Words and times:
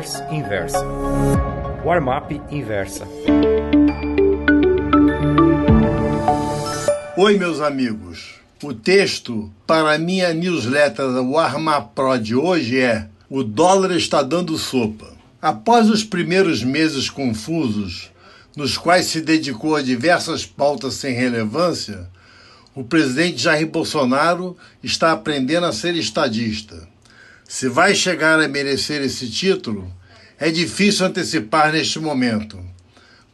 newsletters 0.00 0.22
Inversa. 0.32 0.84
Warmap 1.84 2.32
Inversa. 2.50 3.06
Oi, 7.16 7.36
meus 7.36 7.60
amigos. 7.60 8.34
O 8.62 8.72
texto 8.72 9.50
para 9.66 9.98
minha 9.98 10.32
newsletter 10.32 11.06
Warmap 11.22 11.94
Pro 11.94 12.18
de 12.18 12.34
hoje 12.34 12.80
é: 12.80 13.06
O 13.28 13.42
dólar 13.42 13.92
está 13.92 14.22
dando 14.22 14.56
sopa. 14.56 15.12
Após 15.40 15.88
os 15.88 16.02
primeiros 16.02 16.62
meses 16.62 17.08
confusos, 17.08 18.10
nos 18.56 18.76
quais 18.76 19.06
se 19.06 19.20
dedicou 19.20 19.76
a 19.76 19.82
diversas 19.82 20.44
pautas 20.44 20.94
sem 20.94 21.14
relevância, 21.14 22.08
o 22.74 22.84
presidente 22.84 23.42
Jair 23.42 23.66
Bolsonaro 23.66 24.56
está 24.82 25.12
aprendendo 25.12 25.66
a 25.66 25.72
ser 25.72 25.94
estadista. 25.94 26.88
Se 27.52 27.68
vai 27.68 27.96
chegar 27.96 28.38
a 28.38 28.46
merecer 28.46 29.02
esse 29.02 29.28
título, 29.28 29.92
é 30.38 30.52
difícil 30.52 31.04
antecipar 31.04 31.72
neste 31.72 31.98
momento, 31.98 32.56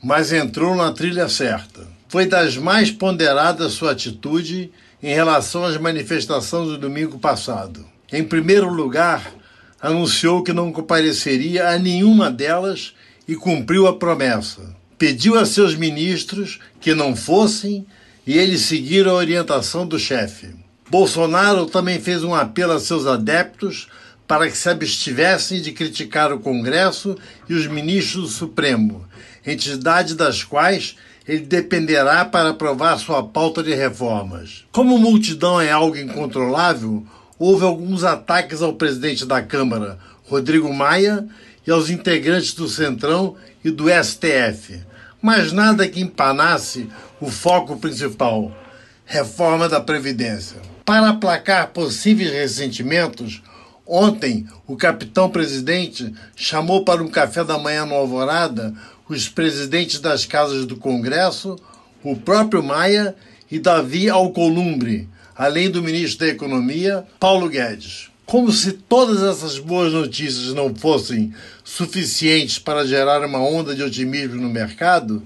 mas 0.02 0.32
entrou 0.32 0.74
na 0.74 0.90
trilha 0.90 1.28
certa. 1.28 1.86
Foi 2.08 2.24
das 2.24 2.56
mais 2.56 2.90
ponderadas 2.90 3.74
sua 3.74 3.90
atitude 3.90 4.72
em 5.02 5.12
relação 5.12 5.66
às 5.66 5.76
manifestações 5.76 6.66
do 6.66 6.78
domingo 6.78 7.18
passado. 7.18 7.84
Em 8.10 8.24
primeiro 8.24 8.72
lugar, 8.72 9.34
anunciou 9.82 10.42
que 10.42 10.54
não 10.54 10.72
compareceria 10.72 11.68
a 11.68 11.78
nenhuma 11.78 12.30
delas 12.30 12.94
e 13.28 13.36
cumpriu 13.36 13.86
a 13.86 13.98
promessa. 13.98 14.74
Pediu 14.96 15.38
a 15.38 15.44
seus 15.44 15.74
ministros 15.74 16.58
que 16.80 16.94
não 16.94 17.14
fossem 17.14 17.86
e 18.26 18.38
eles 18.38 18.62
seguiram 18.62 19.10
a 19.10 19.16
orientação 19.16 19.86
do 19.86 19.98
chefe. 19.98 20.54
Bolsonaro 20.88 21.66
também 21.66 22.00
fez 22.00 22.24
um 22.24 22.34
apelo 22.34 22.72
a 22.72 22.80
seus 22.80 23.06
adeptos 23.06 23.88
para 24.26 24.48
que 24.50 24.56
se 24.56 24.68
abstivessem 24.68 25.60
de 25.60 25.72
criticar 25.72 26.32
o 26.32 26.40
Congresso 26.40 27.16
e 27.48 27.54
os 27.54 27.66
ministros 27.66 28.22
do 28.22 28.28
Supremo, 28.28 29.06
entidade 29.46 30.14
das 30.14 30.42
quais 30.42 30.96
ele 31.26 31.44
dependerá 31.44 32.24
para 32.24 32.50
aprovar 32.50 32.98
sua 32.98 33.22
pauta 33.22 33.62
de 33.62 33.74
reformas. 33.74 34.64
Como 34.72 34.98
multidão 34.98 35.60
é 35.60 35.70
algo 35.70 35.96
incontrolável, 35.96 37.04
houve 37.38 37.64
alguns 37.64 38.04
ataques 38.04 38.62
ao 38.62 38.74
presidente 38.74 39.26
da 39.26 39.42
Câmara, 39.42 39.98
Rodrigo 40.24 40.72
Maia, 40.72 41.26
e 41.66 41.70
aos 41.70 41.90
integrantes 41.90 42.54
do 42.54 42.68
Centrão 42.68 43.34
e 43.64 43.70
do 43.70 43.86
STF, 43.88 44.80
mas 45.20 45.52
nada 45.52 45.88
que 45.88 46.00
empanasse 46.00 46.88
o 47.20 47.28
foco 47.28 47.76
principal: 47.76 48.56
reforma 49.04 49.68
da 49.68 49.80
Previdência. 49.80 50.58
Para 50.84 51.10
aplacar 51.10 51.68
possíveis 51.68 52.30
ressentimentos, 52.30 53.42
Ontem, 53.86 54.46
o 54.66 54.76
capitão 54.76 55.30
presidente 55.30 56.12
chamou 56.34 56.84
para 56.84 57.02
um 57.02 57.08
café 57.08 57.44
da 57.44 57.56
manhã 57.56 57.86
no 57.86 57.94
Alvorada 57.94 58.74
os 59.08 59.28
presidentes 59.28 60.00
das 60.00 60.24
casas 60.24 60.66
do 60.66 60.76
Congresso, 60.76 61.56
o 62.02 62.16
próprio 62.16 62.64
Maia 62.64 63.14
e 63.48 63.60
Davi 63.60 64.10
Alcolumbre, 64.10 65.08
além 65.36 65.70
do 65.70 65.80
ministro 65.82 66.26
da 66.26 66.32
Economia, 66.32 67.06
Paulo 67.20 67.48
Guedes. 67.48 68.10
Como 68.24 68.50
se 68.50 68.72
todas 68.72 69.22
essas 69.22 69.56
boas 69.56 69.92
notícias 69.92 70.52
não 70.52 70.74
fossem 70.74 71.32
suficientes 71.62 72.58
para 72.58 72.84
gerar 72.84 73.24
uma 73.24 73.38
onda 73.38 73.72
de 73.72 73.84
otimismo 73.84 74.42
no 74.42 74.48
mercado, 74.48 75.22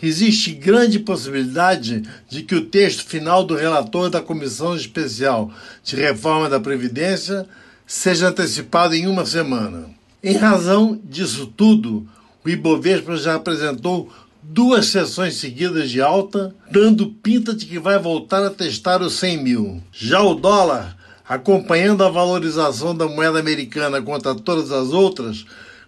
existe 0.00 0.52
grande 0.52 1.00
possibilidade 1.00 2.04
de 2.28 2.44
que 2.44 2.54
o 2.54 2.66
texto 2.66 3.04
final 3.04 3.42
do 3.42 3.56
relator 3.56 4.08
da 4.08 4.22
Comissão 4.22 4.76
Especial 4.76 5.50
de 5.82 5.96
Reforma 5.96 6.48
da 6.48 6.60
Previdência 6.60 7.48
seja 7.86 8.28
antecipado 8.28 8.94
em 8.94 9.06
uma 9.06 9.24
semana. 9.24 9.90
Em 10.22 10.34
razão 10.36 11.00
disso 11.04 11.46
tudo, 11.46 12.06
o 12.44 12.48
Ibovespa 12.48 13.16
já 13.16 13.36
apresentou 13.36 14.10
duas 14.42 14.86
sessões 14.86 15.36
seguidas 15.36 15.90
de 15.90 16.00
alta, 16.00 16.54
dando 16.70 17.06
pinta 17.06 17.54
de 17.54 17.66
que 17.66 17.78
vai 17.78 17.98
voltar 17.98 18.44
a 18.44 18.50
testar 18.50 19.02
os 19.02 19.14
100 19.14 19.42
mil. 19.42 19.82
Já 19.92 20.20
o 20.20 20.34
dólar, 20.34 20.96
acompanhando 21.28 22.04
a 22.04 22.10
valorização 22.10 22.94
da 22.94 23.06
moeda 23.06 23.38
americana 23.38 24.02
contra 24.02 24.34
todas 24.34 24.72
as 24.72 24.90
outras, 24.90 25.44